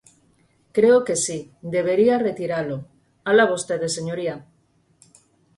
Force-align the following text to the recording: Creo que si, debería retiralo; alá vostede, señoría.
Creo 0.75 0.97
que 1.05 1.15
si, 1.25 1.39
debería 1.75 2.23
retiralo; 2.29 2.77
alá 3.29 3.43
vostede, 3.53 3.87
señoría. 3.97 4.35